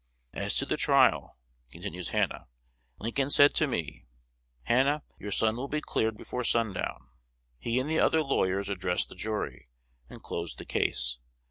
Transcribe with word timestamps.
"As 0.33 0.57
to 0.57 0.65
the 0.65 0.77
trial," 0.77 1.37
continues 1.69 2.09
Hannah, 2.09 2.47
"Lincoln 2.97 3.29
said 3.29 3.53
to 3.53 3.67
me, 3.67 4.07
'Hannah, 4.63 5.03
your 5.19 5.31
son 5.31 5.55
will 5.55 5.67
be 5.67 5.79
cleared 5.79 6.17
before 6.17 6.43
sundown.' 6.43 7.11
He 7.59 7.79
and 7.79 7.87
the 7.87 7.99
other 7.99 8.23
lawyers 8.23 8.67
addressed 8.67 9.09
the 9.09 9.15
jury, 9.15 9.67
and 10.09 10.23
closed 10.23 10.57
the 10.57 10.65
case. 10.65 11.19